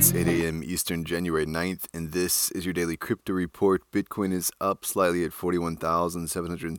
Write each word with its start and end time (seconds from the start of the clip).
It's 0.00 0.14
8 0.14 0.28
a.m. 0.28 0.62
Eastern, 0.64 1.04
January 1.04 1.44
9th, 1.44 1.84
and 1.92 2.12
this 2.12 2.50
is 2.52 2.64
your 2.64 2.72
daily 2.72 2.96
crypto 2.96 3.34
report. 3.34 3.82
Bitcoin 3.92 4.32
is 4.32 4.50
up 4.58 4.82
slightly 4.86 5.26
at 5.26 5.32
$41,731. 5.32 6.78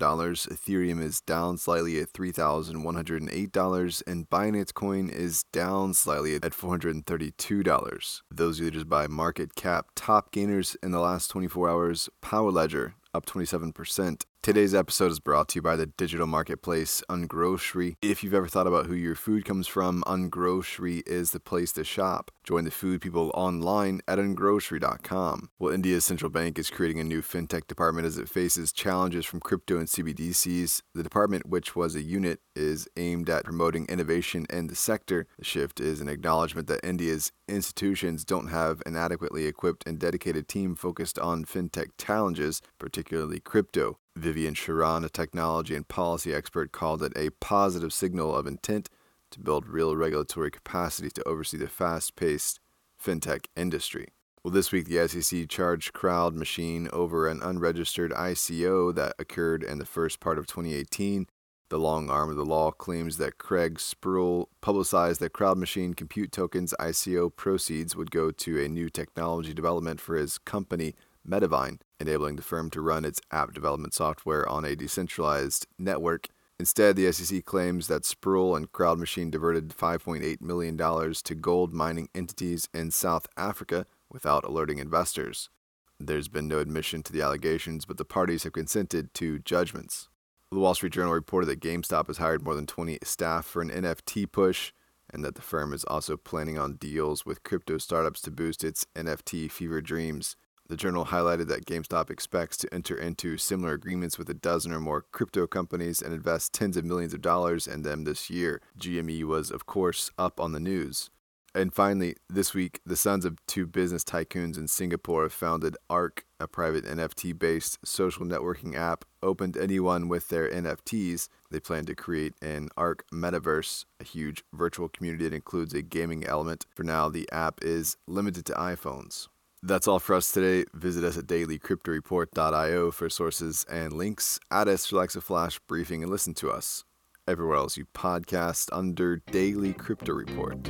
Ethereum 0.00 1.02
is 1.02 1.20
down 1.20 1.58
slightly 1.58 2.00
at 2.00 2.14
$3,108, 2.14 4.02
and 4.06 4.30
Binance 4.30 4.72
Coin 4.72 5.10
is 5.10 5.42
down 5.52 5.92
slightly 5.92 6.36
at 6.36 6.40
$432. 6.40 8.22
Those 8.30 8.60
just 8.60 8.88
by 8.88 9.08
market 9.08 9.54
cap. 9.54 9.88
Top 9.94 10.32
gainers 10.32 10.74
in 10.82 10.90
the 10.90 11.00
last 11.00 11.28
24 11.28 11.68
hours 11.68 12.08
Power 12.22 12.50
Ledger 12.50 12.94
up 13.12 13.26
27%. 13.26 14.22
Today's 14.44 14.74
episode 14.74 15.10
is 15.10 15.20
brought 15.20 15.48
to 15.48 15.54
you 15.54 15.62
by 15.62 15.74
the 15.74 15.86
digital 15.86 16.26
marketplace 16.26 17.02
Ungrocery. 17.08 17.94
If 18.02 18.22
you've 18.22 18.34
ever 18.34 18.46
thought 18.46 18.66
about 18.66 18.84
who 18.84 18.94
your 18.94 19.14
food 19.14 19.46
comes 19.46 19.66
from, 19.66 20.04
Ungrocery 20.06 21.02
is 21.06 21.30
the 21.30 21.40
place 21.40 21.72
to 21.72 21.82
shop. 21.82 22.30
Join 22.44 22.64
the 22.64 22.70
food 22.70 23.00
people 23.00 23.30
online 23.32 24.02
at 24.06 24.18
ungrocery.com. 24.18 25.48
Well, 25.58 25.72
India's 25.72 26.04
central 26.04 26.30
bank 26.30 26.58
is 26.58 26.68
creating 26.68 27.00
a 27.00 27.04
new 27.04 27.22
fintech 27.22 27.66
department 27.66 28.06
as 28.06 28.18
it 28.18 28.28
faces 28.28 28.70
challenges 28.70 29.24
from 29.24 29.40
crypto 29.40 29.78
and 29.78 29.88
CBDCs. 29.88 30.82
The 30.94 31.02
department, 31.02 31.46
which 31.46 31.74
was 31.74 31.94
a 31.96 32.02
unit, 32.02 32.40
is 32.54 32.86
aimed 32.98 33.30
at 33.30 33.44
promoting 33.44 33.86
innovation 33.86 34.44
in 34.50 34.66
the 34.66 34.76
sector. 34.76 35.26
The 35.38 35.44
shift 35.46 35.80
is 35.80 36.02
an 36.02 36.10
acknowledgement 36.10 36.66
that 36.68 36.84
India's 36.84 37.32
institutions 37.48 38.26
don't 38.26 38.48
have 38.48 38.82
an 38.84 38.94
adequately 38.94 39.46
equipped 39.46 39.84
and 39.86 39.98
dedicated 39.98 40.48
team 40.48 40.74
focused 40.74 41.18
on 41.18 41.46
fintech 41.46 41.92
challenges, 41.96 42.60
particularly 42.78 43.40
crypto. 43.40 43.96
Vivian 44.16 44.54
Sharan, 44.54 45.04
a 45.04 45.08
technology 45.08 45.74
and 45.74 45.86
policy 45.86 46.32
expert, 46.32 46.72
called 46.72 47.02
it 47.02 47.12
a 47.16 47.30
positive 47.30 47.92
signal 47.92 48.34
of 48.34 48.46
intent 48.46 48.88
to 49.30 49.40
build 49.40 49.66
real 49.66 49.96
regulatory 49.96 50.50
capacity 50.50 51.10
to 51.10 51.28
oversee 51.28 51.56
the 51.56 51.66
fast 51.66 52.14
paced 52.14 52.60
fintech 53.02 53.46
industry. 53.56 54.08
Well, 54.42 54.52
this 54.52 54.72
week 54.72 54.86
the 54.86 55.08
SEC 55.08 55.48
charged 55.48 55.92
Crowd 55.92 56.34
Machine 56.34 56.88
over 56.92 57.28
an 57.28 57.42
unregistered 57.42 58.12
ICO 58.12 58.94
that 58.94 59.14
occurred 59.18 59.62
in 59.62 59.78
the 59.78 59.86
first 59.86 60.20
part 60.20 60.38
of 60.38 60.46
2018. 60.46 61.26
The 61.70 61.78
long 61.78 62.10
arm 62.10 62.30
of 62.30 62.36
the 62.36 62.44
law 62.44 62.70
claims 62.70 63.16
that 63.16 63.38
Craig 63.38 63.78
Sproule 63.78 64.48
publicized 64.60 65.18
that 65.20 65.32
Crowd 65.32 65.56
Machine 65.56 65.94
Compute 65.94 66.30
Tokens 66.30 66.74
ICO 66.78 67.34
proceeds 67.34 67.96
would 67.96 68.10
go 68.10 68.30
to 68.30 68.62
a 68.62 68.68
new 68.68 68.90
technology 68.90 69.54
development 69.54 69.98
for 70.00 70.14
his 70.14 70.36
company, 70.36 70.94
Metavine, 71.28 71.80
enabling 71.98 72.36
the 72.36 72.42
firm 72.42 72.70
to 72.70 72.80
run 72.80 73.04
its 73.04 73.20
app 73.30 73.52
development 73.52 73.94
software 73.94 74.48
on 74.48 74.64
a 74.64 74.76
decentralized 74.76 75.66
network. 75.78 76.28
Instead, 76.58 76.96
the 76.96 77.10
SEC 77.10 77.44
claims 77.44 77.88
that 77.88 78.04
Sproule 78.04 78.56
and 78.56 78.70
Crowd 78.70 78.98
Machine 78.98 79.30
diverted 79.30 79.70
$5.8 79.70 80.40
million 80.40 80.76
to 80.76 81.34
gold 81.34 81.72
mining 81.72 82.08
entities 82.14 82.68
in 82.72 82.90
South 82.90 83.26
Africa 83.36 83.86
without 84.10 84.44
alerting 84.44 84.78
investors. 84.78 85.50
There's 85.98 86.28
been 86.28 86.48
no 86.48 86.58
admission 86.58 87.02
to 87.04 87.12
the 87.12 87.22
allegations, 87.22 87.84
but 87.84 87.96
the 87.96 88.04
parties 88.04 88.44
have 88.44 88.52
consented 88.52 89.14
to 89.14 89.38
judgments. 89.40 90.08
The 90.52 90.58
Wall 90.58 90.74
Street 90.74 90.92
Journal 90.92 91.12
reported 91.12 91.46
that 91.46 91.60
GameStop 91.60 92.06
has 92.06 92.18
hired 92.18 92.44
more 92.44 92.54
than 92.54 92.66
20 92.66 92.98
staff 93.02 93.44
for 93.44 93.62
an 93.62 93.70
NFT 93.70 94.30
push, 94.30 94.72
and 95.10 95.24
that 95.24 95.34
the 95.34 95.42
firm 95.42 95.72
is 95.72 95.84
also 95.84 96.16
planning 96.16 96.58
on 96.58 96.74
deals 96.74 97.26
with 97.26 97.42
crypto 97.42 97.78
startups 97.78 98.20
to 98.22 98.30
boost 98.30 98.62
its 98.62 98.86
NFT 98.94 99.50
fever 99.50 99.80
dreams. 99.80 100.36
The 100.66 100.76
journal 100.76 101.06
highlighted 101.06 101.48
that 101.48 101.66
GameStop 101.66 102.08
expects 102.08 102.56
to 102.58 102.72
enter 102.72 102.96
into 102.96 103.36
similar 103.36 103.74
agreements 103.74 104.16
with 104.16 104.30
a 104.30 104.34
dozen 104.34 104.72
or 104.72 104.80
more 104.80 105.04
crypto 105.12 105.46
companies 105.46 106.00
and 106.00 106.14
invest 106.14 106.54
tens 106.54 106.78
of 106.78 106.86
millions 106.86 107.12
of 107.12 107.20
dollars 107.20 107.66
in 107.66 107.82
them 107.82 108.04
this 108.04 108.30
year. 108.30 108.62
GME 108.80 109.24
was, 109.24 109.50
of 109.50 109.66
course, 109.66 110.10
up 110.18 110.40
on 110.40 110.52
the 110.52 110.60
news. 110.60 111.10
And 111.54 111.72
finally, 111.72 112.16
this 112.28 112.52
week, 112.52 112.80
the 112.84 112.96
sons 112.96 113.24
of 113.24 113.44
two 113.46 113.66
business 113.66 114.02
tycoons 114.02 114.58
in 114.58 114.66
Singapore 114.66 115.22
have 115.22 115.32
founded 115.32 115.76
Arc, 115.88 116.24
a 116.40 116.48
private 116.48 116.84
NFT 116.84 117.38
based 117.38 117.78
social 117.86 118.24
networking 118.24 118.74
app 118.74 119.04
open 119.22 119.52
to 119.52 119.62
anyone 119.62 120.08
with 120.08 120.30
their 120.30 120.50
NFTs. 120.50 121.28
They 121.50 121.60
plan 121.60 121.84
to 121.84 121.94
create 121.94 122.34
an 122.42 122.70
Arc 122.76 123.04
metaverse, 123.12 123.84
a 124.00 124.04
huge 124.04 124.42
virtual 124.52 124.88
community 124.88 125.24
that 125.28 125.34
includes 125.34 125.74
a 125.74 125.82
gaming 125.82 126.24
element. 126.24 126.66
For 126.74 126.82
now, 126.82 127.08
the 127.08 127.30
app 127.30 127.60
is 127.62 127.98
limited 128.08 128.46
to 128.46 128.54
iPhones. 128.54 129.28
That's 129.66 129.88
all 129.88 129.98
for 129.98 130.14
us 130.14 130.30
today. 130.30 130.66
Visit 130.74 131.04
us 131.04 131.16
at 131.16 131.24
dailycryptoreport.io 131.24 132.90
for 132.90 133.08
sources 133.08 133.64
and 133.70 133.94
links. 133.94 134.38
Add 134.50 134.68
us 134.68 134.84
for 134.84 134.96
Alexa 134.96 135.22
Flash 135.22 135.58
briefing 135.66 136.02
and 136.02 136.12
listen 136.12 136.34
to 136.34 136.50
us 136.50 136.84
everywhere 137.26 137.56
else 137.56 137.78
you 137.78 137.86
podcast 137.94 138.68
under 138.72 139.22
Daily 139.32 139.72
Crypto 139.72 140.12
Report. 140.12 140.68